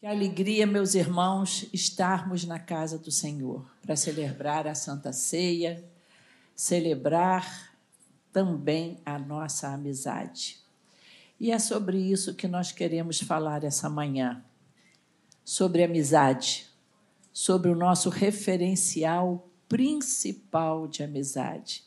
[0.00, 5.84] Que alegria, meus irmãos, estarmos na casa do Senhor para celebrar a Santa Ceia,
[6.54, 7.74] celebrar
[8.32, 10.60] também a nossa amizade.
[11.40, 14.44] E é sobre isso que nós queremos falar essa manhã.
[15.44, 16.68] Sobre amizade,
[17.32, 21.82] sobre o nosso referencial principal de amizade,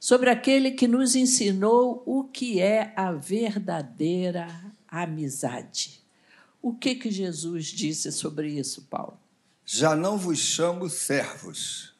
[0.00, 4.48] sobre aquele que nos ensinou o que é a verdadeira
[4.88, 6.03] amizade.
[6.64, 9.20] O que que Jesus disse sobre isso, Paulo?
[9.66, 11.92] Já não vos chamo servos,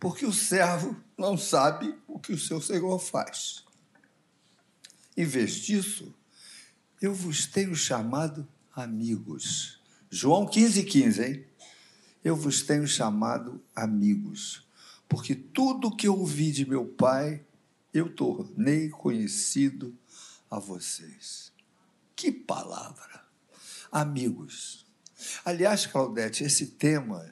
[0.00, 3.62] porque o servo não sabe o que o seu senhor faz.
[5.14, 6.14] Em vez disso,
[6.98, 9.78] eu vos tenho chamado amigos.
[10.08, 11.46] João 15, 15, hein?
[12.24, 14.66] Eu vos tenho chamado amigos,
[15.06, 17.44] porque tudo que eu ouvi de meu Pai,
[17.92, 19.94] eu tornei conhecido
[20.50, 21.52] a vocês.
[22.16, 23.21] Que palavra!
[23.92, 24.86] Amigos.
[25.44, 27.24] Aliás, Claudete, esse tema,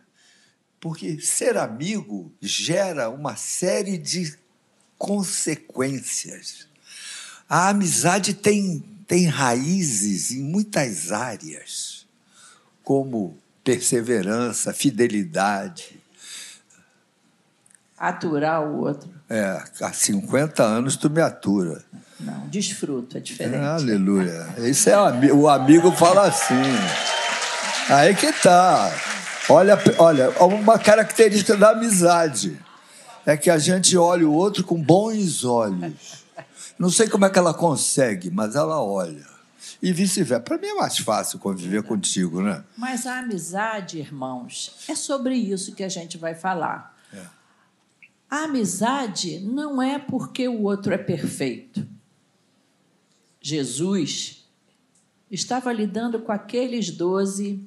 [0.79, 4.39] porque ser amigo gera uma série de
[4.97, 6.69] consequências.
[7.49, 12.07] A amizade tem, tem raízes em muitas áreas,
[12.85, 16.01] como perseverança, fidelidade.
[17.97, 19.11] Aturar o outro.
[19.29, 21.85] É, há 50 anos tu me atura.
[22.21, 23.65] Não, desfruto, é diferente.
[23.65, 24.55] Aleluia.
[24.59, 26.55] Isso é o amigo fala assim.
[27.89, 28.93] Aí que tá.
[29.49, 32.57] Olha, olha, uma característica da amizade
[33.27, 36.25] é que a gente olha o outro com bons olhos.
[36.79, 39.29] Não sei como é que ela consegue, mas ela olha.
[39.83, 40.43] E vice-versa.
[40.43, 42.63] Para mim é mais fácil conviver contigo, né?
[42.77, 46.97] Mas a amizade, irmãos, é sobre isso que a gente vai falar.
[47.13, 47.23] É.
[48.31, 51.87] A amizade não é porque o outro é perfeito.
[53.41, 54.45] Jesus
[55.31, 57.67] estava lidando com aqueles doze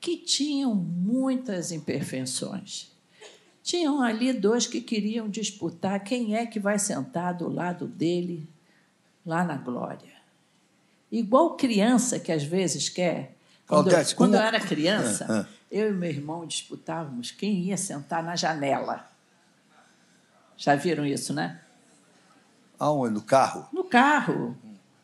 [0.00, 2.90] que tinham muitas imperfeições.
[3.62, 8.48] Tinham ali dois que queriam disputar quem é que vai sentar do lado dele
[9.24, 10.18] lá na glória.
[11.12, 13.36] Igual criança que às vezes quer.
[13.66, 15.54] Quando, eu, quando eu era criança, ah, ah.
[15.70, 19.08] eu e meu irmão disputávamos quem ia sentar na janela.
[20.56, 21.60] Já viram isso, né?
[22.78, 23.14] Aonde?
[23.14, 23.68] No carro?
[23.72, 24.56] No carro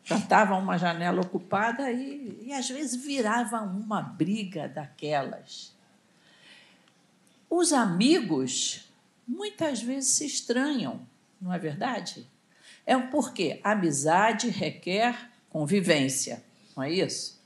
[0.07, 5.75] já estava uma janela ocupada e, e às vezes virava uma briga daquelas.
[7.49, 8.89] Os amigos
[9.27, 11.05] muitas vezes se estranham,
[11.41, 12.25] não é verdade?
[12.85, 16.41] É porque amizade requer convivência,
[16.73, 17.43] não é isso?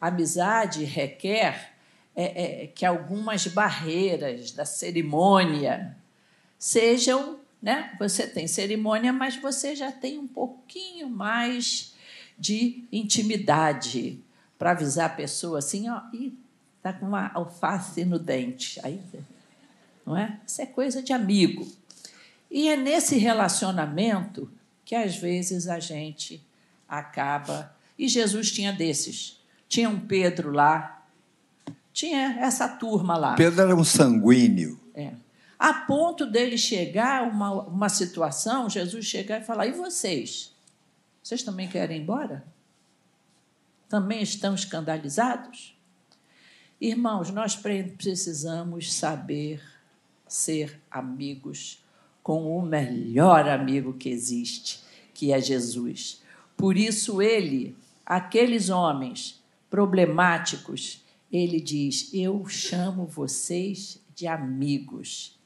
[0.00, 1.74] Amizade requer
[2.16, 5.96] é, é, que algumas barreiras da cerimônia
[6.58, 7.94] sejam, né?
[8.00, 11.89] Você tem cerimônia, mas você já tem um pouquinho mais
[12.40, 14.18] de intimidade,
[14.58, 16.32] para avisar a pessoa assim, ó, e
[16.82, 18.80] tá com uma alface no dente.
[18.82, 18.98] Aí,
[20.06, 20.40] não é?
[20.46, 21.70] Isso é coisa de amigo.
[22.50, 24.50] E é nesse relacionamento
[24.84, 26.42] que às vezes a gente
[26.88, 27.76] acaba.
[27.98, 29.38] E Jesus tinha desses.
[29.68, 31.06] Tinha um Pedro lá,
[31.92, 33.36] tinha essa turma lá.
[33.36, 34.80] Pedro era um sanguíneo.
[34.94, 35.12] É.
[35.58, 40.52] A ponto dele chegar uma, uma situação, Jesus chegar e falar: e vocês?
[41.22, 42.44] Vocês também querem ir embora?
[43.88, 45.76] Também estão escandalizados?
[46.80, 49.62] Irmãos, nós precisamos saber
[50.26, 51.84] ser amigos
[52.22, 54.80] com o melhor amigo que existe,
[55.12, 56.22] que é Jesus.
[56.56, 57.76] Por isso, ele,
[58.06, 65.38] aqueles homens problemáticos, ele diz: Eu chamo vocês de amigos,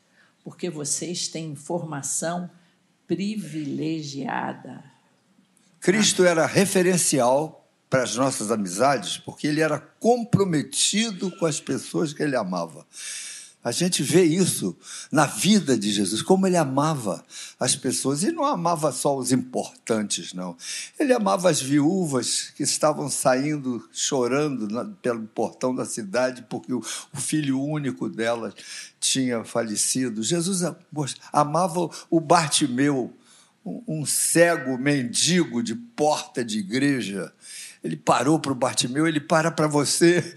[0.42, 2.50] porque vocês têm informação
[3.06, 4.93] privilegiada.
[5.84, 12.22] Cristo era referencial para as nossas amizades, porque ele era comprometido com as pessoas que
[12.22, 12.86] ele amava.
[13.62, 14.74] A gente vê isso
[15.12, 17.22] na vida de Jesus, como ele amava
[17.60, 18.22] as pessoas.
[18.22, 20.56] E não amava só os importantes, não.
[20.98, 26.82] Ele amava as viúvas que estavam saindo chorando pelo portão da cidade porque o,
[27.14, 28.54] filho único delas
[28.98, 30.22] tinha falecido.
[30.22, 30.62] Jesus
[31.30, 33.14] amava o Bartimeu,
[33.64, 37.32] um cego mendigo de porta de igreja.
[37.82, 40.36] Ele parou para o Bartimeu, ele para para você.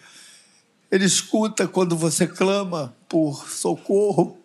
[0.90, 4.38] Ele escuta quando você clama por socorro.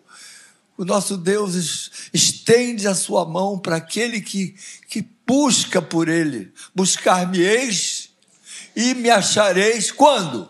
[0.77, 4.55] O nosso Deus estende a sua mão para aquele que,
[4.89, 6.51] que busca por ele.
[6.75, 8.09] Buscar-me-eis
[8.75, 10.49] e me achareis quando?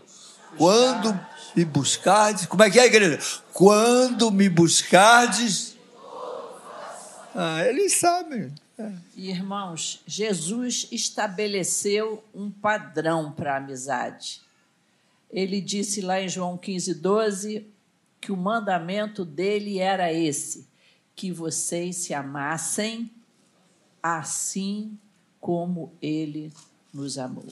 [0.57, 1.19] Quando
[1.55, 2.45] me buscardes.
[2.47, 3.19] Como é que é, igreja?
[3.51, 5.72] Quando me buscardes
[7.33, 8.53] ah, eles sabem.
[8.77, 8.91] É.
[9.15, 14.41] Irmãos, Jesus estabeleceu um padrão para a amizade.
[15.31, 17.67] ele disse lá em João 15, 12,
[18.21, 20.67] que o mandamento dele era esse:
[21.15, 23.11] que vocês se amassem
[24.01, 24.97] assim
[25.39, 26.51] como ele
[26.93, 27.47] nos amou.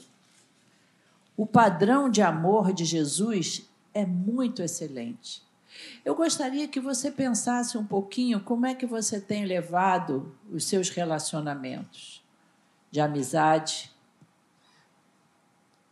[1.36, 5.42] O padrão de amor de Jesus é muito excelente.
[6.04, 10.88] Eu gostaria que você pensasse um pouquinho como é que você tem levado os seus
[10.88, 12.22] relacionamentos
[12.90, 13.90] de amizade,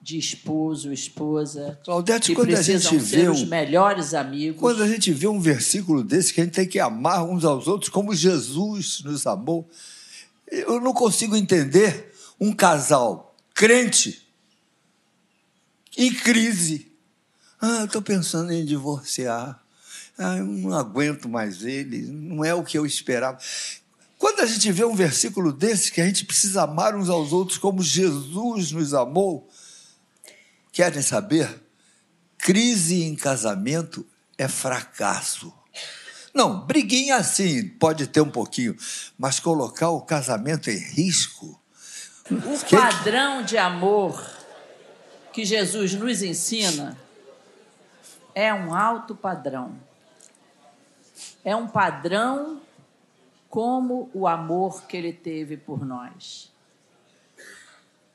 [0.02, 4.60] de esposo, esposa, Claudete, quando a gente vê os melhores amigos.
[4.60, 7.68] Quando a gente vê um versículo desse, que a gente tem que amar uns aos
[7.68, 9.68] outros como Jesus nos amou,
[10.50, 14.26] eu não consigo entender um casal crente
[15.96, 16.90] em crise.
[17.60, 19.59] Ah, eu estou pensando em divorciar.
[20.22, 23.38] Ah, eu não aguento mais ele, não é o que eu esperava.
[24.18, 27.56] Quando a gente vê um versículo desse, que a gente precisa amar uns aos outros
[27.56, 29.48] como Jesus nos amou,
[30.72, 31.48] querem saber?
[32.36, 34.06] Crise em casamento
[34.36, 35.50] é fracasso.
[36.34, 38.76] Não, briguinha assim, pode ter um pouquinho,
[39.18, 41.58] mas colocar o casamento em risco.
[42.30, 44.22] O Que- padrão de amor
[45.32, 46.96] que Jesus nos ensina
[48.34, 49.76] é um alto padrão.
[51.44, 52.60] É um padrão
[53.48, 56.52] como o amor que ele teve por nós.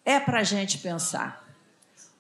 [0.04, 1.46] É para a gente pensar.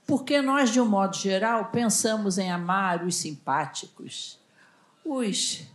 [0.06, 4.40] Porque nós, de um modo geral, pensamos em amar os simpáticos,
[5.04, 5.68] os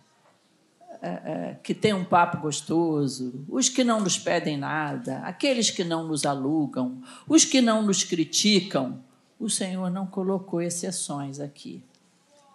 [1.02, 6.06] eh, que têm um papo gostoso, os que não nos pedem nada, aqueles que não
[6.06, 9.02] nos alugam, os que não nos criticam.
[9.38, 11.82] O Senhor não colocou exceções aqui.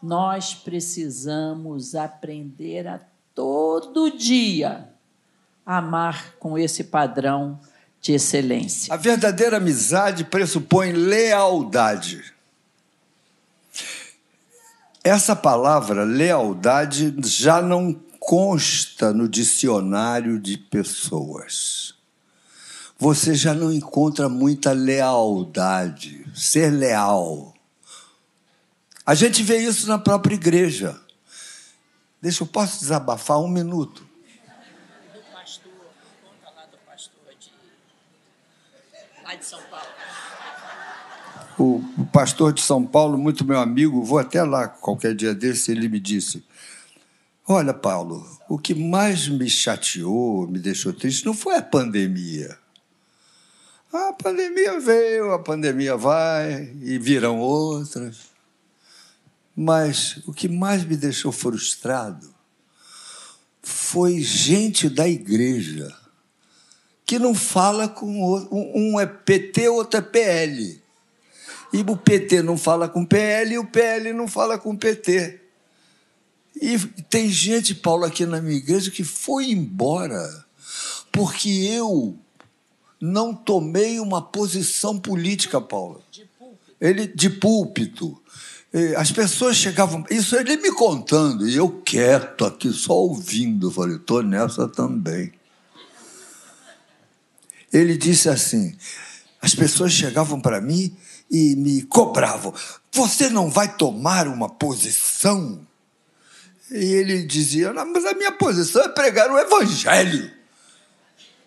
[0.06, 3.00] Nós precisamos aprender a
[3.34, 4.88] todo dia
[5.66, 7.60] amar com esse padrão
[8.00, 8.94] de excelência.
[8.94, 12.24] A verdadeira amizade pressupõe lealdade.
[15.04, 21.96] Essa palavra, lealdade, já não consta no dicionário de pessoas.
[23.00, 27.55] Você já não encontra muita lealdade, ser leal.
[29.06, 31.00] A gente vê isso na própria igreja.
[32.20, 34.04] Deixa eu posso desabafar um minuto.
[35.14, 35.72] Do pastor,
[36.24, 37.52] conta lá do pastor de,
[39.24, 39.86] lá de São Paulo.
[41.60, 45.72] O, o pastor de São Paulo, muito meu amigo, vou até lá qualquer dia desse,
[45.72, 46.44] ele me disse:
[47.48, 52.58] Olha, Paulo, o que mais me chateou, me deixou triste, não foi a pandemia.
[53.94, 58.35] A pandemia veio, a pandemia vai, e virão outras.
[59.56, 62.34] Mas o que mais me deixou frustrado
[63.62, 65.96] foi gente da igreja
[67.06, 68.50] que não fala com outro.
[68.52, 70.82] Um é PT, outro é PL.
[71.72, 75.42] E o PT não fala com PL e o PL não fala com PT.
[76.62, 76.78] E
[77.10, 80.46] tem gente, Paulo, aqui na minha igreja que foi embora
[81.12, 82.18] porque eu
[83.00, 86.04] não tomei uma posição política, Paulo.
[86.80, 88.22] Ele de púlpito.
[88.98, 93.68] As pessoas chegavam, isso ele me contando, e eu quieto aqui, só ouvindo.
[93.68, 95.32] Eu falei, estou nessa também.
[97.72, 98.76] Ele disse assim:
[99.42, 100.96] as pessoas chegavam para mim
[101.32, 102.54] e me cobravam.
[102.92, 105.66] Você não vai tomar uma posição?
[106.72, 110.32] E ele dizia: mas a minha posição é pregar o evangelho.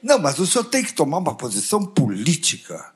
[0.03, 2.93] Não, mas o senhor tem que tomar uma posição política.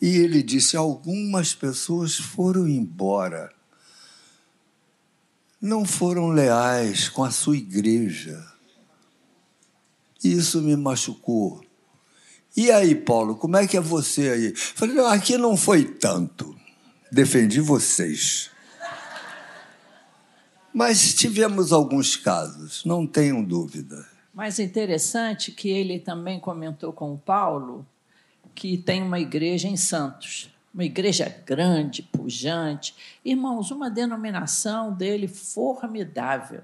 [0.00, 3.52] E ele disse: algumas pessoas foram embora.
[5.60, 8.42] Não foram leais com a sua igreja.
[10.24, 11.62] Isso me machucou.
[12.56, 14.56] E aí, Paulo, como é que é você aí?
[14.56, 16.56] Falei, não, aqui não foi tanto.
[17.12, 18.50] Defendi vocês.
[20.72, 24.06] Mas tivemos alguns casos, não tenham dúvida.
[24.32, 27.86] Mas interessante que ele também comentou com o Paulo
[28.54, 32.94] que tem uma igreja em Santos, uma igreja grande, pujante.
[33.24, 36.62] Irmãos, uma denominação dele formidável.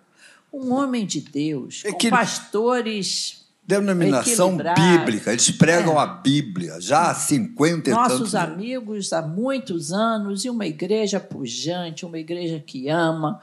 [0.53, 6.05] Um homem de Deus, É com pastores Denominação bíblica, eles pregam É.
[6.05, 12.07] a Bíblia já há 50 e nossos amigos há muitos anos e uma igreja pujante,
[12.07, 13.41] uma igreja que ama.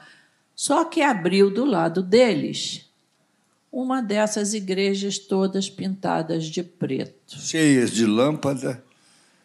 [0.56, 2.86] Só que abriu do lado deles
[3.74, 8.82] uma dessas igrejas todas pintadas de preto, Cheias de lâmpada.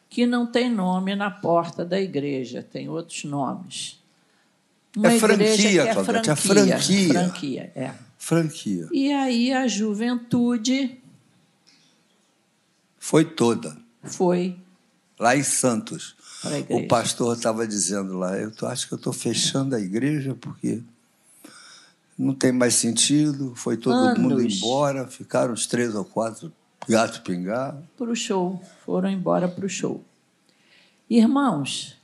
[0.08, 3.98] que não tem nome na porta da igreja, tem outros nomes.
[5.04, 6.36] É franquia, é Claudete, é franquia.
[6.36, 7.14] franquia.
[7.14, 7.94] franquia, é.
[8.18, 8.88] Franquia.
[8.92, 11.00] E aí a juventude
[13.00, 13.78] Foi toda.
[14.04, 14.58] foi
[15.18, 16.16] Lá em Santos.
[16.70, 20.82] O pastor estava dizendo lá, eu acho que eu estou fechando a igreja porque
[22.20, 24.20] não tem mais sentido, foi todo Anos.
[24.20, 26.52] mundo embora, ficaram os três ou quatro
[26.88, 27.78] gatos pingar.
[27.98, 30.04] para o show, foram embora para o show.
[31.10, 31.98] Irmãos,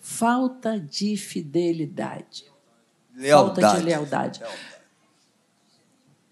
[0.00, 3.78] falta de fidelidade, falta Lealdade.
[3.78, 4.40] de lealdade.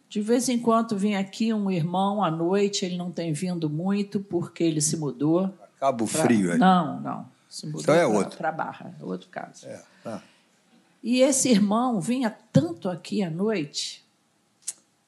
[0.08, 4.18] De vez em quando vem aqui um irmão à noite, ele não tem vindo muito
[4.18, 5.54] porque ele se mudou.
[5.78, 6.58] Cabo pra- Frio aí.
[6.58, 7.28] Não, não.
[7.48, 8.36] Se mudou Então é outro.
[8.36, 9.66] para Barra, é outro caso.
[9.66, 10.20] É, tá.
[11.02, 14.04] E esse irmão vinha tanto aqui à noite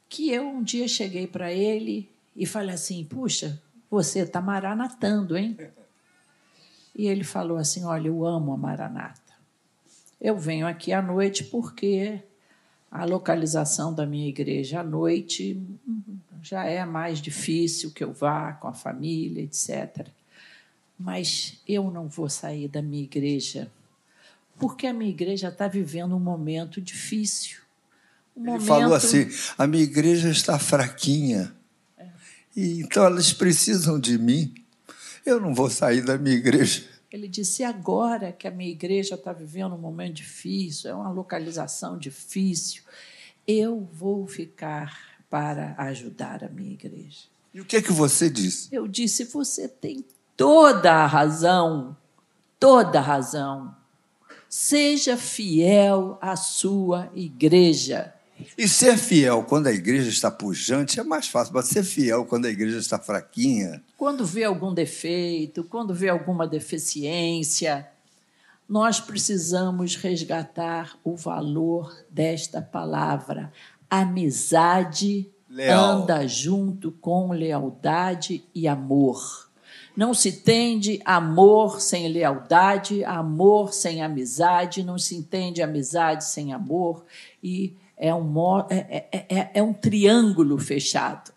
[0.09, 5.57] que eu um dia cheguei para ele e falei assim: Puxa, você está maranatando, hein?
[6.95, 9.21] E ele falou assim: Olha, eu amo a Maranata.
[10.21, 12.23] Eu venho aqui à noite porque
[12.91, 15.61] a localização da minha igreja à noite
[16.43, 20.07] já é mais difícil que eu vá com a família, etc.
[20.99, 23.71] Mas eu não vou sair da minha igreja
[24.59, 27.59] porque a minha igreja está vivendo um momento difícil.
[28.37, 28.67] Um Ele momento...
[28.67, 29.29] falou assim:
[29.59, 31.55] a minha igreja está fraquinha.
[32.55, 34.55] E, então elas precisam de mim.
[35.25, 36.85] Eu não vou sair da minha igreja.
[37.11, 41.99] Ele disse: agora que a minha igreja está vivendo um momento difícil, é uma localização
[41.99, 42.83] difícil,
[43.47, 47.25] eu vou ficar para ajudar a minha igreja.
[47.55, 48.69] E o que é que você disse?
[48.73, 50.05] Eu disse: você tem
[50.37, 51.97] toda a razão,
[52.59, 53.82] toda a razão.
[54.55, 58.13] Seja fiel à sua igreja.
[58.59, 62.45] E ser fiel quando a igreja está pujante é mais fácil, mas ser fiel quando
[62.45, 63.83] a igreja está fraquinha.
[63.97, 67.89] Quando vê algum defeito, quando vê alguma deficiência,
[68.69, 73.51] nós precisamos resgatar o valor desta palavra.
[73.89, 75.83] Amizade Leal.
[75.83, 79.51] anda junto com lealdade e amor.
[79.95, 87.05] Não se entende amor sem lealdade, amor sem amizade, não se entende amizade sem amor,
[87.43, 91.33] e é um, mo- é- é- é- é um triângulo fechado.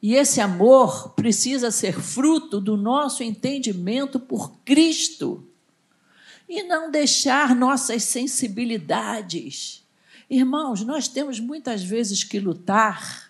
[0.00, 5.44] E esse amor precisa ser fruto do nosso entendimento por Cristo
[6.48, 9.84] e não deixar nossas sensibilidades.
[10.30, 13.27] Irmãos, nós temos muitas vezes que lutar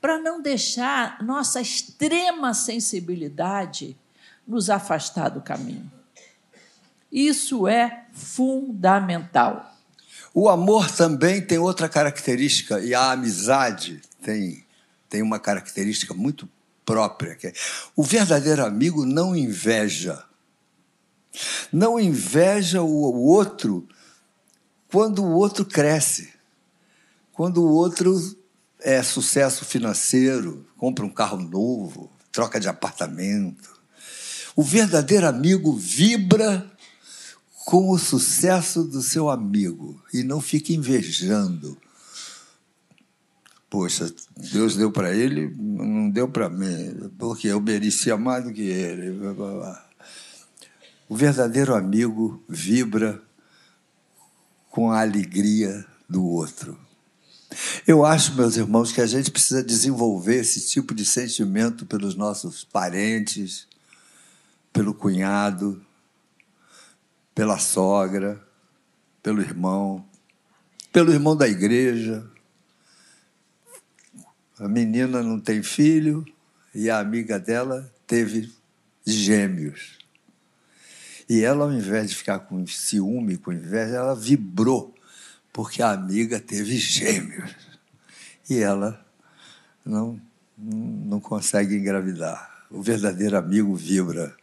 [0.00, 3.96] para não deixar nossa extrema sensibilidade
[4.46, 5.90] nos afastar do caminho.
[7.12, 9.74] Isso é fundamental.
[10.32, 14.64] O amor também tem outra característica, e a amizade tem,
[15.08, 16.48] tem uma característica muito
[16.84, 17.34] própria.
[17.34, 17.52] Que é,
[17.96, 20.24] o verdadeiro amigo não inveja.
[21.72, 23.88] Não inveja o, o outro
[24.90, 26.32] quando o outro cresce,
[27.32, 28.18] quando o outro
[28.82, 33.70] é sucesso financeiro, compra um carro novo, troca de apartamento.
[34.56, 36.70] O verdadeiro amigo vibra
[37.64, 41.78] com o sucesso do seu amigo e não fica invejando.
[43.68, 44.12] Poxa,
[44.52, 49.16] Deus deu para ele, não deu para mim, porque eu merecia mais do que ele.
[51.08, 53.22] O verdadeiro amigo vibra
[54.70, 56.76] com a alegria do outro.
[57.86, 62.62] Eu acho, meus irmãos, que a gente precisa desenvolver esse tipo de sentimento pelos nossos
[62.62, 63.66] parentes,
[64.70, 65.82] pelo cunhado,
[67.34, 68.38] pela sogra,
[69.22, 70.04] pelo irmão,
[70.92, 72.28] pelo irmão da igreja.
[74.58, 76.24] A menina não tem filho
[76.74, 78.52] e a amiga dela teve
[79.06, 79.98] gêmeos.
[81.26, 84.94] E ela, ao invés de ficar com ciúme, com inveja, ela vibrou,
[85.50, 87.69] porque a amiga teve gêmeos.
[88.50, 89.00] E ela
[89.84, 90.20] não,
[90.58, 92.66] não consegue engravidar.
[92.68, 94.34] O verdadeiro amigo vibra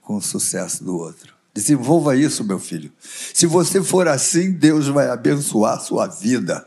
[0.00, 1.34] com o sucesso do outro.
[1.52, 2.92] Desenvolva isso, meu filho.
[3.00, 6.64] Se você for assim, Deus vai abençoar a sua vida.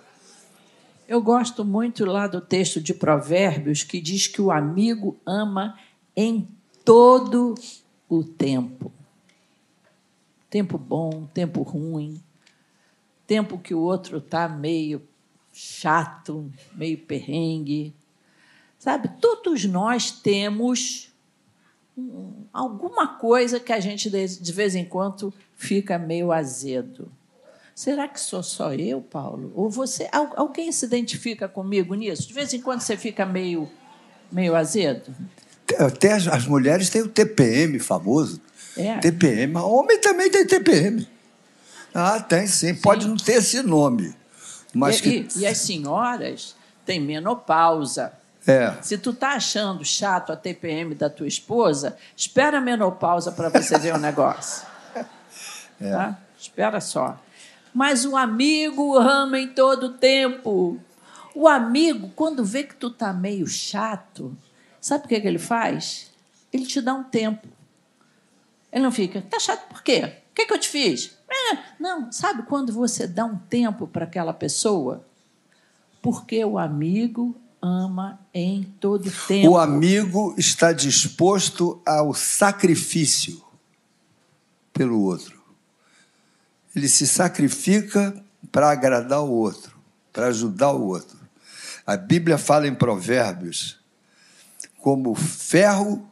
[1.07, 5.79] Eu gosto muito lá do texto de Provérbios que diz que o amigo ama
[6.13, 6.45] em
[6.83, 7.55] todo
[8.09, 8.91] o tempo.
[10.49, 12.21] Tempo bom, tempo ruim,
[13.25, 15.01] tempo que o outro está meio
[15.53, 17.93] chato, meio perrengue.
[18.79, 21.10] Sabe, todos nós temos
[21.98, 27.10] um, alguma coisa que a gente de, vez em quando fica meio azedo.
[27.75, 29.51] Será que sou só eu, Paulo?
[29.55, 30.07] Ou você?
[30.12, 32.27] al- Alguém se identifica comigo nisso?
[32.27, 33.69] De vez em quando você fica meio,
[34.31, 35.15] meio azedo?
[35.79, 38.41] Até as, as mulheres têm o TPM famoso.
[38.77, 38.98] É.
[39.00, 39.55] TPM.
[39.57, 41.07] Homem também tem TPM.
[41.93, 42.75] Ah, tem sim.
[42.75, 44.13] Pode não ter esse nome.
[44.74, 48.13] Mas e, que e- e as senhoras têm menopausa.
[48.46, 48.74] É.
[48.82, 53.77] Se tu tá achando chato a TPM da tua esposa, espera a menopausa para você
[53.80, 54.68] ver o negócio.
[55.82, 55.92] É.
[55.92, 56.18] Tá?
[56.39, 57.20] Espera só.
[57.74, 60.80] Mas o amigo ama em todo tempo.
[61.36, 64.38] O amigo, quando vê que tu tá meio chato,
[64.80, 66.12] sabe o que, que ele faz?
[66.53, 67.48] Ele te dá um tempo.
[68.72, 70.13] Ele não fica, tá chato por quê?
[70.32, 71.12] O que, que eu te fiz?
[71.30, 75.06] É, não, sabe quando você dá um tempo para aquela pessoa?
[76.01, 79.51] Porque o amigo ama em todo tempo.
[79.51, 83.42] O amigo está disposto ao sacrifício
[84.74, 85.42] pelo outro.
[86.75, 88.13] Ele se sacrifica
[88.51, 89.75] para agradar o outro,
[90.12, 91.18] para ajudar o outro.
[91.86, 93.80] A Bíblia fala em Provérbios
[94.84, 96.12] como ferro,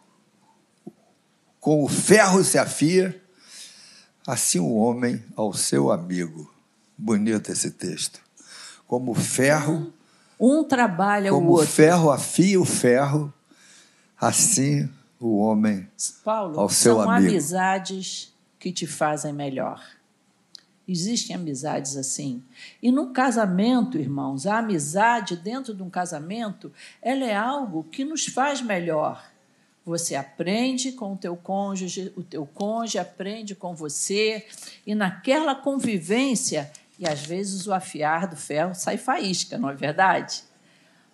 [1.60, 3.21] com o ferro se afia,
[4.28, 6.52] assim o homem ao seu amigo.
[6.98, 8.20] Bonito esse texto.
[8.88, 9.92] Como ferro,
[10.40, 11.68] Um trabalha o como o outro.
[11.68, 13.34] ferro afia o ferro,
[14.20, 15.88] assim o homem
[16.24, 17.30] Paulo, ao seu são amigo.
[17.30, 19.82] amizades que te fazem melhor.
[20.88, 22.44] Existem amizades assim.
[22.82, 28.26] E no casamento, irmãos, a amizade dentro de um casamento, ela é algo que nos
[28.26, 29.31] faz melhor.
[29.86, 34.46] Você aprende com o teu cônjuge, o teu cônjuge aprende com você,
[34.86, 40.44] e naquela convivência, e às vezes o afiar do ferro sai faísca, não é verdade?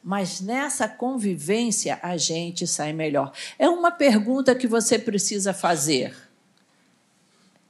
[0.03, 3.31] Mas nessa convivência a gente sai melhor.
[3.57, 6.15] É uma pergunta que você precisa fazer.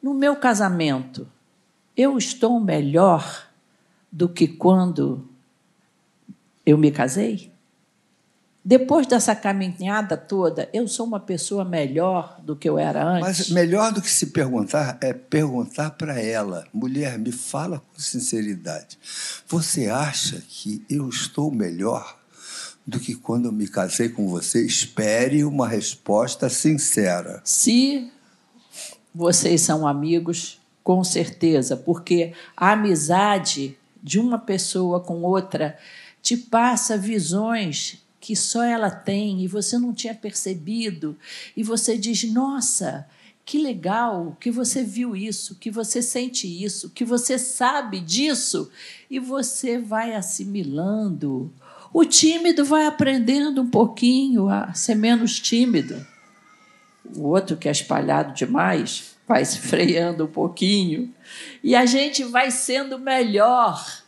[0.01, 1.27] No meu casamento,
[1.96, 3.50] eu estou melhor
[4.12, 5.27] do que quando
[6.66, 7.51] eu me casei?
[8.68, 13.48] Depois dessa caminhada toda, eu sou uma pessoa melhor do que eu era antes?
[13.48, 19.00] Mas melhor do que se perguntar é perguntar para ela, mulher, me fala com sinceridade.
[19.48, 22.20] Você acha que eu estou melhor
[22.86, 24.66] do que quando eu me casei com você?
[24.66, 27.40] Espere uma resposta sincera.
[27.46, 28.12] Se
[29.16, 35.78] vocês são amigos, com certeza, porque a amizade de uma pessoa com outra
[36.22, 41.18] te passa visões que só ela tem e você não tinha percebido,
[41.56, 43.08] e você diz: Nossa,
[43.46, 48.70] que legal que você viu isso, que você sente isso, que você sabe disso,
[49.10, 51.54] e você vai assimilando.
[51.94, 56.06] O tímido vai aprendendo um pouquinho a ser menos tímido.
[57.16, 61.16] O outro que é espalhado demais vai se freando um pouquinho.
[61.63, 64.06] E a gente vai sendo melhor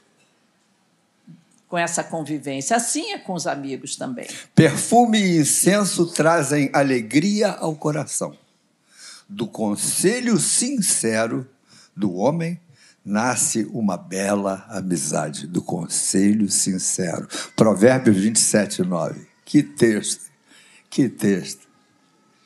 [1.69, 2.75] com essa convivência.
[2.75, 4.27] Assim é com os amigos também.
[4.55, 8.35] Perfume e incenso trazem alegria ao coração.
[9.29, 11.47] Do conselho sincero
[11.95, 12.59] do homem
[13.05, 15.45] nasce uma bela amizade.
[15.45, 17.27] Do conselho sincero.
[17.55, 19.27] Provérbios 27, 9.
[19.45, 20.31] Que texto,
[20.89, 21.67] que texto.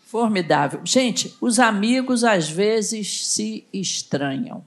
[0.06, 0.82] Formidável.
[0.84, 4.64] Gente, os amigos às vezes se estranham.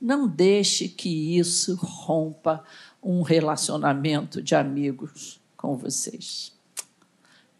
[0.00, 2.64] Não deixe que isso rompa
[3.02, 6.52] um relacionamento de amigos com vocês.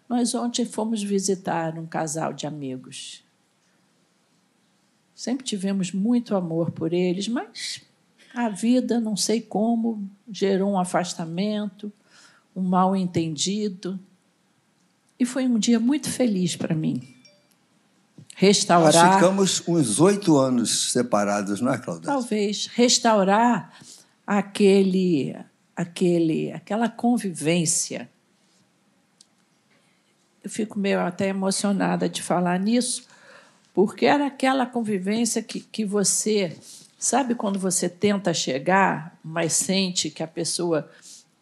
[0.08, 3.22] Nós ontem fomos visitar um casal de amigos.
[5.14, 7.82] Sempre tivemos muito amor por eles, mas
[8.34, 11.92] a vida, não sei como, gerou um afastamento,
[12.54, 13.98] um mal entendido.
[15.18, 17.14] E foi um dia muito feliz para mim.
[18.34, 18.92] Restaurar.
[18.94, 22.06] Nós ficamos uns oito anos separados, não é, Claudete?
[22.06, 23.78] Talvez restaurar
[24.30, 25.36] aquele,
[25.74, 28.08] aquele, aquela convivência.
[30.44, 33.08] Eu fico meio até emocionada de falar nisso,
[33.74, 36.56] porque era aquela convivência que, que você
[36.96, 40.88] sabe quando você tenta chegar, mas sente que a pessoa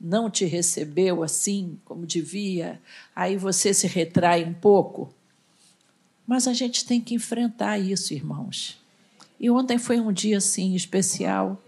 [0.01, 2.81] não te recebeu assim como devia,
[3.15, 5.13] aí você se retrai um pouco.
[6.27, 8.81] Mas a gente tem que enfrentar isso, irmãos.
[9.39, 11.63] E ontem foi um dia assim especial.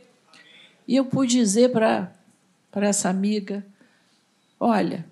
[0.90, 2.10] E eu pude dizer para
[2.74, 3.64] essa amiga:
[4.58, 5.06] olha,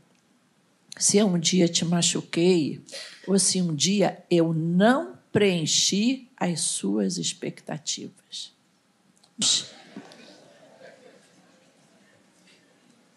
[0.99, 2.83] se eu um dia te machuquei,
[3.29, 8.53] ou se um dia eu não preenchi as suas expectativas.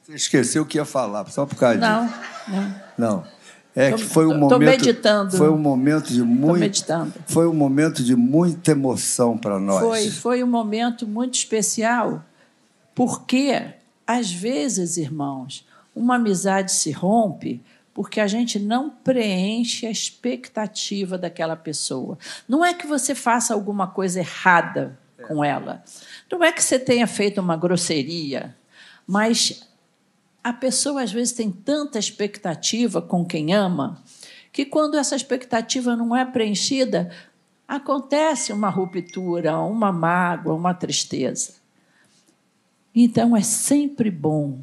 [0.03, 2.19] Você esqueceu o que ia falar, só por causa Não, disso.
[2.47, 2.75] não.
[2.97, 3.27] Não.
[3.73, 4.49] É Tô- que foi um tô- momento.
[4.51, 5.37] tô meditando.
[5.37, 6.59] Foi um momento de Estou muito.
[6.59, 7.13] meditando.
[7.25, 9.79] Foi um momento de muita emoção para nós.
[9.79, 12.23] Foi, foi um momento muito especial,
[12.93, 13.73] porque,
[14.05, 17.61] às vezes, irmãos, uma amizade se rompe
[17.93, 22.17] porque a gente não preenche a expectativa daquela pessoa.
[22.47, 25.83] Não é que você faça alguma coisa errada com ela,
[26.31, 28.55] não é que você tenha feito uma grosseria,
[29.05, 29.69] mas
[30.43, 34.01] a pessoa às vezes tem tanta expectativa com quem ama
[34.51, 37.11] que quando essa expectativa não é preenchida,
[37.67, 41.60] acontece uma ruptura, uma mágoa, uma tristeza.
[42.93, 44.59] Então é sempre bom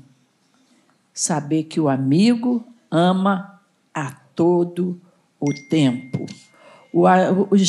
[1.12, 3.60] saber que o amigo ama
[3.92, 5.00] a todo
[5.40, 6.26] o tempo.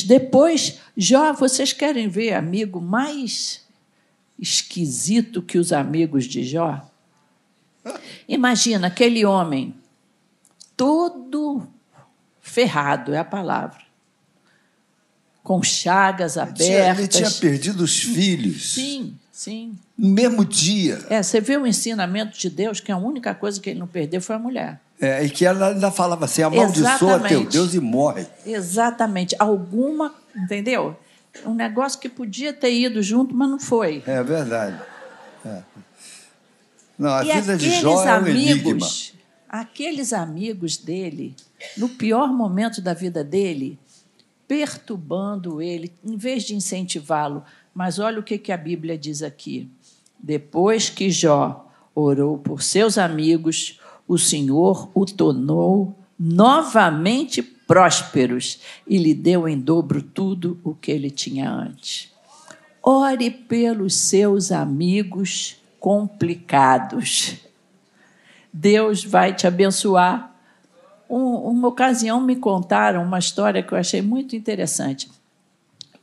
[0.06, 3.66] Depois, Jó, vocês querem ver amigo mais
[4.38, 6.82] esquisito que os amigos de Jó?
[8.28, 9.74] Imagina aquele homem
[10.76, 11.68] todo
[12.40, 13.89] ferrado, é a palavra.
[15.50, 16.68] Com chagas abertas.
[16.68, 18.72] Ele tinha, ele tinha perdido os filhos.
[18.72, 19.76] Sim, sim.
[19.98, 21.00] No mesmo dia.
[21.10, 24.22] É, você vê o ensinamento de Deus, que a única coisa que ele não perdeu
[24.22, 24.80] foi a mulher.
[25.02, 28.28] É, e que ela ainda falava assim: amaldiçoa teu Deus e morre.
[28.46, 29.36] Exatamente.
[29.40, 30.96] Alguma, entendeu?
[31.44, 34.04] Um negócio que podia ter ido junto, mas não foi.
[34.06, 34.80] É verdade.
[35.44, 35.64] É.
[36.96, 38.88] Não, a e vida de Jó é um amigos, enigma.
[39.50, 41.36] Aqueles amigos dele,
[41.76, 43.80] no pior momento da vida dele,
[44.50, 47.44] perturbando ele, em vez de incentivá-lo.
[47.72, 49.70] Mas olha o que, a Bíblia diz aqui.
[50.18, 59.14] Depois que Jó orou por seus amigos, o Senhor o tornou novamente prósperos e lhe
[59.14, 62.12] deu em dobro tudo o que ele tinha antes.
[62.82, 67.36] Ore pelos seus amigos complicados.
[68.52, 70.29] Deus vai te abençoar.
[71.10, 75.10] Um, uma ocasião me contaram uma história que eu achei muito interessante.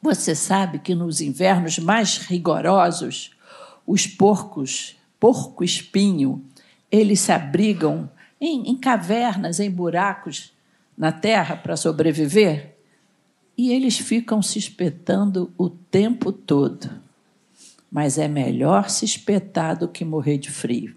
[0.02, 3.30] Você sabe que nos invernos mais rigorosos,
[3.86, 6.44] os porcos, porco-espinho,
[6.90, 10.52] eles se abrigam em, em cavernas, em buracos
[10.96, 12.76] na terra para sobreviver?
[13.56, 17.06] E eles ficam se espetando o tempo todo
[17.90, 20.94] mas é melhor se espetar do que morrer de frio.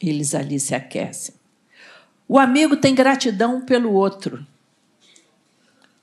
[0.00, 1.34] Eles ali se aquecem.
[2.28, 4.46] O amigo tem gratidão pelo outro.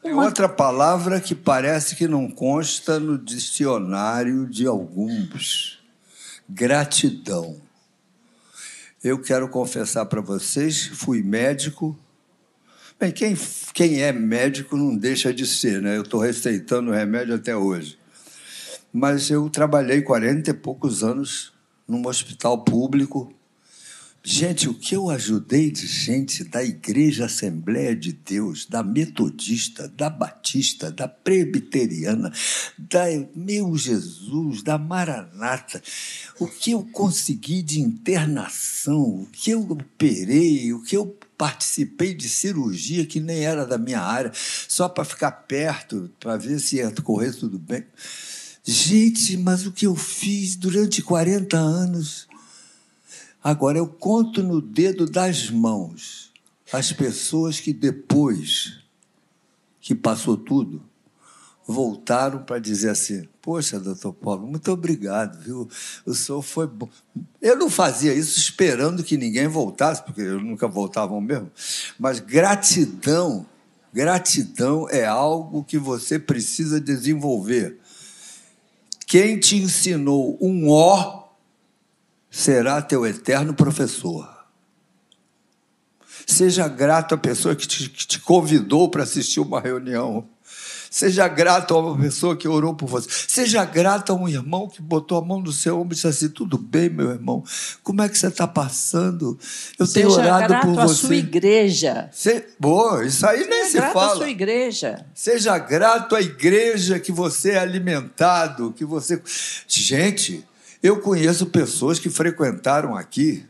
[0.03, 5.79] É outra palavra que parece que não consta no dicionário de alguns.
[6.47, 7.57] Gratidão.
[9.03, 11.97] Eu quero confessar para vocês, fui médico.
[12.99, 13.37] Bem, quem,
[13.73, 15.97] quem é médico não deixa de ser, né?
[15.97, 17.99] Eu estou receitando remédio até hoje
[18.91, 21.53] mas eu trabalhei 40 e poucos anos
[21.87, 23.33] num hospital público.
[24.21, 30.09] Gente, o que eu ajudei de gente da Igreja Assembleia de Deus, da Metodista, da
[30.09, 32.31] Batista, da Presbiteriana,
[32.77, 35.81] da Meu Jesus, da Maranata,
[36.37, 42.27] o que eu consegui de internação, o que eu operei, o que eu participei de
[42.27, 44.33] cirurgia que nem era da minha área,
[44.67, 47.85] só para ficar perto, para ver se ia correr tudo bem.
[48.65, 52.28] Gente, mas o que eu fiz durante 40 anos?
[53.43, 56.31] Agora eu conto no dedo das mãos
[56.71, 58.79] as pessoas que depois
[59.79, 60.83] que passou tudo,
[61.65, 65.67] voltaram para dizer assim: Poxa, doutor Paulo, muito obrigado, viu?
[66.05, 66.89] O senhor foi bom.
[67.41, 71.51] Eu não fazia isso esperando que ninguém voltasse, porque eu nunca voltava mesmo,
[71.97, 73.45] mas gratidão,
[73.93, 77.79] gratidão é algo que você precisa desenvolver.
[79.07, 81.18] Quem te ensinou um ó
[82.29, 84.27] será teu eterno professor.
[86.27, 90.27] Seja grato à pessoa que te, que te convidou para assistir uma reunião.
[90.89, 93.07] Seja grato a uma pessoa que orou por você.
[93.27, 96.29] Seja grato a um irmão que botou a mão no seu ombro e disse assim:
[96.29, 97.43] Tudo bem, meu irmão?
[97.83, 99.37] Como é que você está passando?
[99.77, 100.75] Eu Seja tenho orado por você.
[100.75, 102.09] Seja grato à sua igreja.
[102.11, 102.45] Se...
[102.59, 104.13] Boa, isso aí Seja nem se grato fala.
[104.13, 105.05] À sua igreja.
[105.13, 109.21] Seja grato à igreja que você é alimentado, que você.
[109.67, 110.43] Gente,
[110.81, 113.45] eu conheço pessoas que frequentaram aqui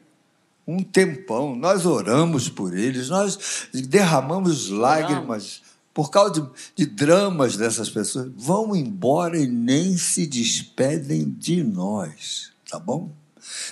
[0.68, 1.56] um tempão.
[1.56, 5.62] Nós oramos por eles, nós derramamos lágrimas
[5.94, 12.52] por causa de, de, dramas dessas pessoas, vão embora e nem se despedem de nós,
[12.70, 13.12] tá bom?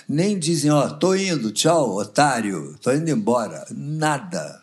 [0.06, 3.64] Nem dizem, ó, tô indo, tchau, otário, tô indo embora.
[3.70, 4.62] Nada.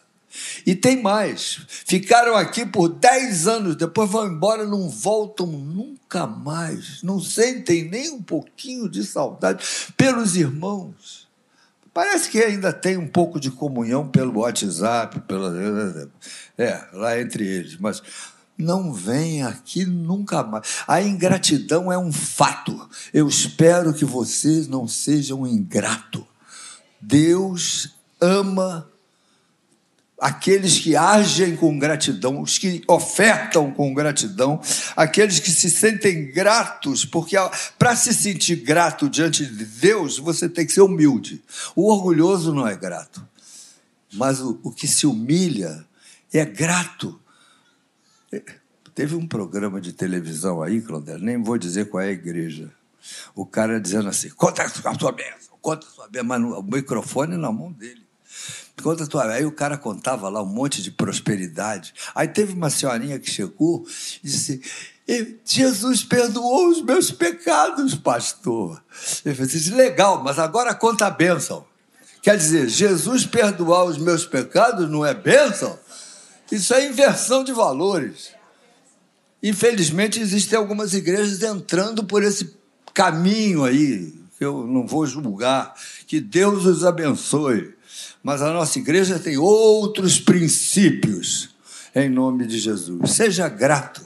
[0.65, 1.61] E tem mais.
[1.67, 7.01] Ficaram aqui por 10 anos, depois vão embora, não voltam nunca mais.
[7.03, 9.63] Não sentem nem um pouquinho de saudade
[9.95, 11.25] pelos irmãos.
[11.93, 16.11] Parece que ainda tem um pouco de comunhão pelo WhatsApp, pela,
[16.57, 18.03] é, lá entre eles, mas
[18.57, 20.83] não vem aqui nunca mais.
[20.87, 22.89] A ingratidão é um fato.
[23.13, 26.27] Eu espero que vocês não sejam ingrato.
[26.99, 28.89] Deus ama
[30.17, 34.61] aqueles que agem com gratidão, os que ofertam com gratidão,
[34.95, 37.35] aqueles que se sentem gratos, porque
[37.77, 41.43] para se sentir grato diante de Deus, você tem que ser humilde.
[41.75, 43.27] O orgulhoso não é grato,
[44.13, 45.85] mas o, o que se humilha
[46.33, 47.19] é grato.
[48.93, 52.71] Teve um programa de televisão aí, Claudel, nem vou dizer qual é a igreja.
[53.35, 57.35] O cara dizendo assim: conta a sua bênção, conta a sua bênção, mas o microfone
[57.37, 58.04] na mão dele.
[58.81, 59.31] Conta tua.
[59.31, 61.93] Aí o cara contava lá um monte de prosperidade.
[62.13, 63.85] Aí teve uma senhorinha que chegou
[64.23, 64.61] e disse:
[65.45, 68.83] Jesus perdoou os meus pecados, pastor.
[69.23, 71.65] Ele disse: legal, mas agora conta a bênção.
[72.21, 75.77] Quer dizer, Jesus perdoar os meus pecados não é bênção?
[76.51, 78.31] Isso é inversão de valores.
[79.43, 82.55] Infelizmente, existem algumas igrejas entrando por esse
[82.95, 85.75] caminho aí, que eu não vou julgar.
[86.07, 87.74] Que Deus os abençoe
[88.23, 91.49] mas a nossa igreja tem outros princípios,
[91.93, 93.11] em nome de Jesus.
[93.11, 94.05] Seja grato.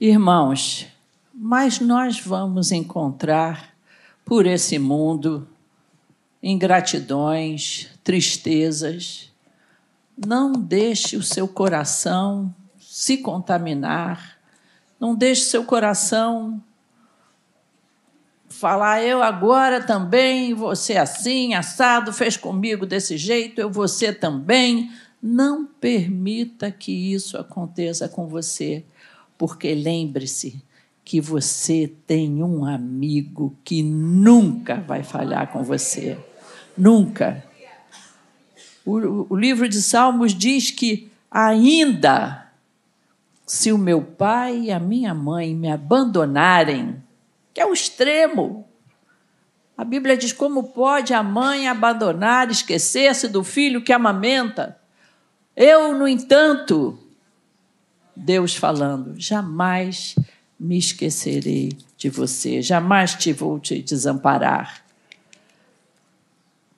[0.00, 0.86] Irmãos,
[1.32, 3.74] mas nós vamos encontrar
[4.24, 5.48] por esse mundo
[6.42, 9.32] ingratidões, tristezas.
[10.26, 14.38] Não deixe o seu coração se contaminar,
[14.98, 16.62] não deixe seu coração
[18.58, 24.90] falar, eu agora também ser assim, assado, fez comigo desse jeito, eu ser também.
[25.22, 28.84] Não permita que isso aconteça com você,
[29.36, 30.62] porque lembre-se
[31.04, 36.18] que você tem um amigo que nunca vai falhar com você.
[36.76, 37.44] Nunca.
[38.84, 42.48] O, o livro de Salmos diz que ainda
[43.46, 47.02] se o meu pai e a minha mãe me abandonarem,
[47.58, 48.68] que é o extremo.
[49.76, 54.78] A Bíblia diz: como pode a mãe abandonar, esquecer-se do filho que amamenta?
[55.56, 56.96] Eu, no entanto,
[58.14, 60.14] Deus falando, jamais
[60.58, 64.84] me esquecerei de você, jamais te vou te desamparar.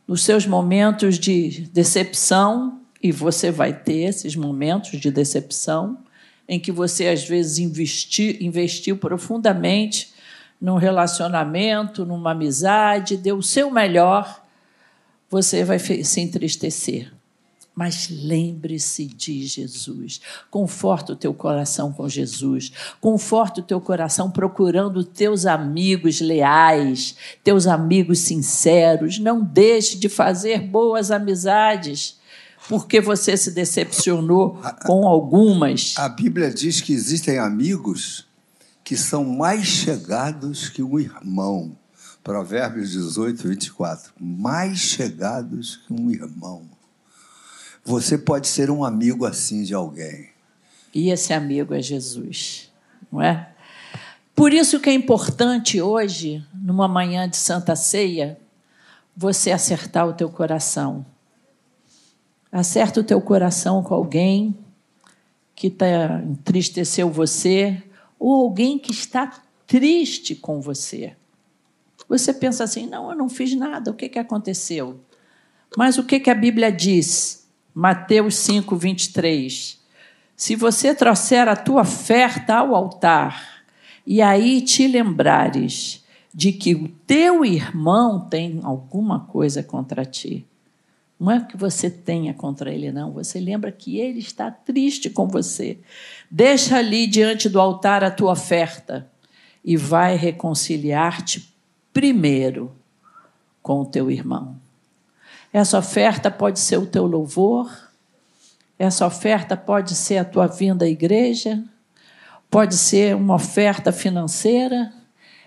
[0.09, 5.99] Nos seus momentos de decepção, e você vai ter esses momentos de decepção,
[6.49, 10.19] em que você às vezes investiu, investiu profundamente
[10.61, 14.43] num relacionamento, numa amizade, deu o seu melhor,
[15.31, 17.11] você vai se entristecer.
[17.75, 20.21] Mas lembre-se de Jesus.
[20.51, 22.73] Conforta o teu coração com Jesus.
[23.01, 29.19] Conforta o teu coração procurando teus amigos leais, teus amigos sinceros.
[29.19, 32.19] Não deixe de fazer boas amizades,
[32.69, 35.95] porque você se decepcionou com algumas.
[35.97, 38.29] A Bíblia diz que existem amigos
[38.91, 41.79] que são mais chegados que um irmão.
[42.25, 44.13] Provérbios 18, 24.
[44.19, 46.65] Mais chegados que um irmão.
[47.85, 50.31] Você pode ser um amigo assim de alguém.
[50.93, 52.69] E esse amigo é Jesus,
[53.13, 53.53] não é?
[54.35, 58.41] Por isso que é importante hoje, numa manhã de Santa Ceia,
[59.17, 61.07] você acertar o teu coração.
[62.51, 64.59] Acerta o teu coração com alguém
[65.55, 67.85] que tá, entristeceu você,
[68.21, 71.17] ou alguém que está triste com você.
[72.07, 75.01] Você pensa assim: não, eu não fiz nada, o que, que aconteceu?
[75.77, 77.49] Mas o que, que a Bíblia diz?
[77.73, 79.81] Mateus 5, 23.
[80.37, 83.63] Se você trouxer a tua oferta ao altar
[84.07, 90.47] e aí te lembrares de que o teu irmão tem alguma coisa contra ti,
[91.21, 93.13] não é que você tenha contra ele, não.
[93.13, 95.79] Você lembra que ele está triste com você.
[96.31, 99.11] Deixa ali diante do altar a tua oferta
[99.65, 101.53] e vai reconciliar-te
[101.93, 102.73] primeiro
[103.61, 104.57] com o teu irmão.
[105.53, 107.69] Essa oferta pode ser o teu louvor,
[108.79, 111.63] essa oferta pode ser a tua vinda à igreja,
[112.49, 114.93] pode ser uma oferta financeira,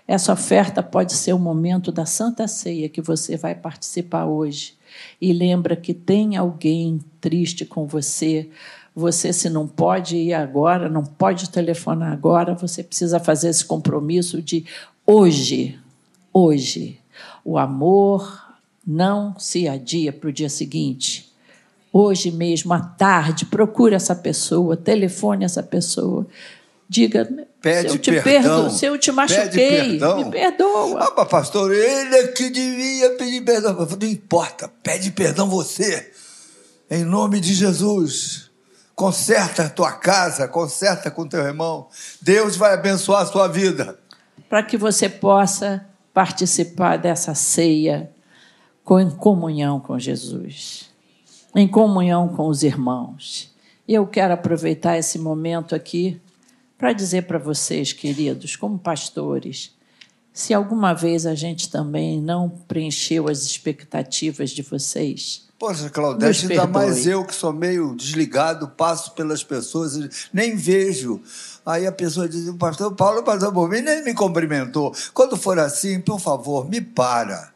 [0.06, 4.76] essa oferta pode ser o momento da Santa Ceia que você vai participar hoje
[5.18, 8.50] e lembra que tem alguém triste com você.
[8.94, 14.40] Você, se não pode ir agora, não pode telefonar agora, você precisa fazer esse compromisso
[14.40, 14.64] de
[15.04, 15.78] hoje,
[16.32, 17.00] hoje.
[17.44, 18.42] O amor
[18.86, 21.32] não se adia para o dia seguinte.
[21.92, 26.26] Hoje mesmo, à tarde, procure essa pessoa, telefone essa pessoa.
[26.88, 27.28] Diga,
[27.60, 28.62] Pede se eu te perdão.
[28.62, 31.02] Perdo, se eu te machuquei, me perdoa.
[31.02, 33.74] Ah, mas pastor, ele é que devia pedir perdão.
[33.74, 36.12] Não importa, pede perdão você.
[36.90, 38.50] Em nome de Jesus.
[38.94, 41.88] Conserta a tua casa, conserta com teu irmão.
[42.22, 43.98] Deus vai abençoar a sua vida.
[44.48, 48.10] Para que você possa participar dessa ceia
[48.84, 50.92] com comunhão com Jesus.
[51.56, 53.52] em comunhão com os irmãos.
[53.86, 56.20] Eu quero aproveitar esse momento aqui
[56.76, 59.72] para dizer para vocês, queridos, como pastores,
[60.32, 65.48] se alguma vez a gente também não preencheu as expectativas de vocês.
[65.64, 71.22] Poxa, Claudete, ainda mais eu que sou meio desligado, passo pelas pessoas, nem vejo.
[71.64, 74.94] Aí a pessoa diz, o pastor Paulo passou por mim, nem me cumprimentou.
[75.14, 77.50] Quando for assim, por favor, me para.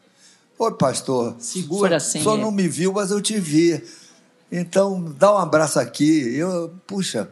[0.57, 1.35] Oi, pastor.
[1.37, 2.23] Segura assim.
[2.23, 3.79] Só não me viu, mas eu te vi.
[4.51, 6.35] Então, dá um abraço aqui.
[6.35, 7.29] Eu, puxa,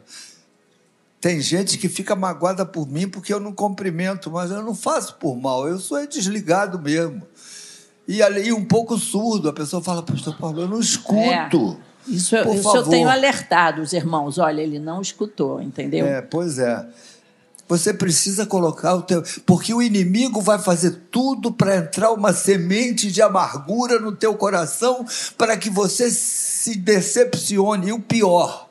[1.19, 5.15] tem gente que fica magoada por mim porque eu não cumprimento, mas eu não faço
[5.15, 7.25] por mal, eu sou desligado mesmo.
[8.08, 11.78] E ali um pouco surdo, a pessoa fala, pastor Paulo, eu não escuto.
[12.08, 16.06] É, isso, eu, isso eu tenho alertado os irmãos, olha, ele não escutou, entendeu?
[16.06, 16.86] É, pois é.
[17.67, 19.22] Você precisa colocar o teu.
[19.46, 25.06] Porque o inimigo vai fazer tudo para entrar uma semente de amargura no teu coração
[25.38, 27.89] para que você se decepcione.
[27.89, 28.66] E o pior,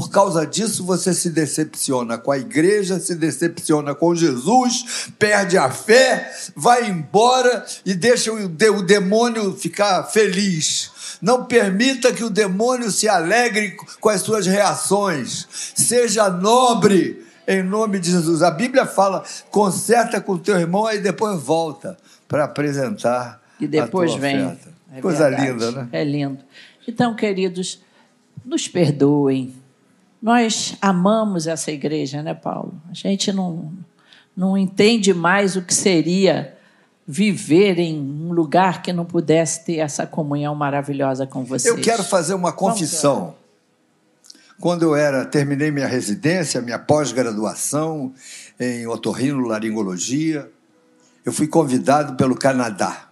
[0.00, 5.70] por causa disso, você se decepciona com a igreja, se decepciona com Jesus, perde a
[5.70, 8.48] fé, vai embora e deixa o
[8.82, 11.18] demônio ficar feliz.
[11.20, 15.46] Não permita que o demônio se alegre com as suas reações.
[15.74, 18.42] Seja nobre em nome de Jesus.
[18.42, 23.38] A Bíblia fala: conserta com o teu irmão, aí depois volta para apresentar.
[23.60, 24.58] E depois vem.
[24.94, 25.50] É Coisa verdade.
[25.50, 25.88] linda, né?
[25.92, 26.38] É lindo.
[26.88, 27.82] Então, queridos,
[28.42, 29.59] nos perdoem
[30.22, 32.80] nós amamos essa igreja, né, Paulo?
[32.90, 33.72] A gente não,
[34.36, 36.56] não entende mais o que seria
[37.06, 41.74] viver em um lugar que não pudesse ter essa comunhão maravilhosa com vocês.
[41.74, 43.34] Eu quero fazer uma confissão.
[44.60, 48.12] Quando eu era, terminei minha residência, minha pós-graduação
[48.60, 50.50] em otorrinolaringologia,
[51.24, 53.08] eu fui convidado pelo Canadá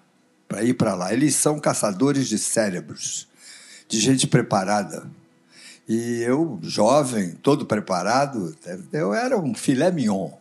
[0.46, 1.12] para ir para lá.
[1.12, 3.26] Eles são caçadores de cérebros,
[3.88, 5.06] de gente preparada.
[5.88, 8.54] E eu, jovem, todo preparado,
[8.92, 10.32] eu era um filé mignon.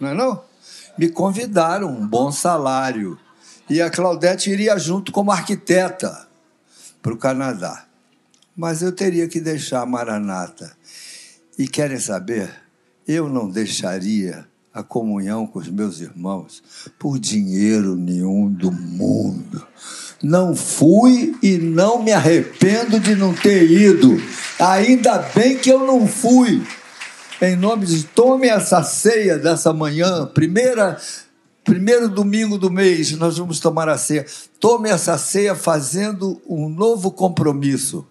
[0.00, 0.42] Não é não?
[0.98, 3.16] Me convidaram, um bom salário.
[3.70, 6.26] E a Claudete iria junto como arquiteta
[7.00, 7.86] para o Canadá.
[8.56, 10.76] Mas eu teria que deixar a Maranata.
[11.56, 12.50] E querem saber?
[13.06, 16.62] Eu não deixaria a comunhão com os meus irmãos
[16.98, 19.66] por dinheiro nenhum do mundo.
[20.22, 24.20] Não fui e não me arrependo de não ter ido.
[24.60, 26.62] Ainda bem que eu não fui.
[27.40, 30.98] Em nome de tome essa ceia dessa manhã, primeira
[31.64, 34.26] primeiro domingo do mês, nós vamos tomar a ceia.
[34.60, 38.06] Tome essa ceia fazendo um novo compromisso.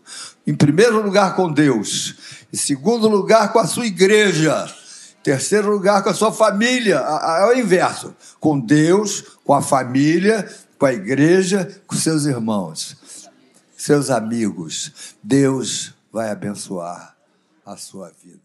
[0.47, 2.15] Em primeiro lugar com Deus,
[2.51, 4.67] em segundo lugar com a sua igreja,
[5.25, 6.97] terceiro lugar com a sua família.
[6.97, 12.97] É o inverso, com Deus, com a família com a igreja, com seus irmãos,
[13.75, 15.15] seus amigos.
[15.23, 17.15] Deus vai abençoar
[17.65, 18.44] a sua vida.